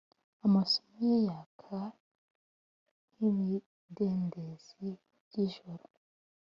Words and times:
amaso 0.45 0.79
ye 1.01 1.13
yaka 1.27 1.79
nk'ibidendezi 3.13 4.87
by'ijoro. 5.25 5.85